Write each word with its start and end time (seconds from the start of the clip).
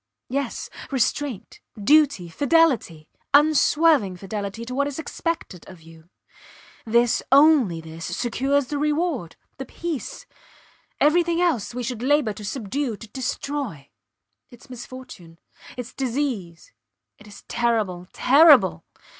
Yes! 0.29 0.67
Restraint, 0.89 1.61
duty, 1.79 2.27
fidelity 2.27 3.07
unswerving 3.35 4.17
fidelity 4.17 4.65
to 4.65 4.73
what 4.73 4.87
is 4.87 4.97
expected 4.97 5.63
of 5.69 5.83
you. 5.83 6.09
This 6.87 7.21
only 7.31 7.81
this 7.81 8.05
secures 8.17 8.65
the 8.65 8.79
reward, 8.79 9.35
the 9.59 9.65
peace. 9.67 10.25
Everything 10.99 11.39
else 11.39 11.75
we 11.75 11.83
should 11.83 12.01
labour 12.01 12.33
to 12.33 12.43
subdue 12.43 12.97
to 12.97 13.07
destroy. 13.09 13.91
Its 14.49 14.71
misfortune; 14.71 15.37
its 15.77 15.93
disease. 15.93 16.73
It 17.19 17.27
is 17.27 17.43
terrible 17.47 18.07
terrible. 18.11 18.83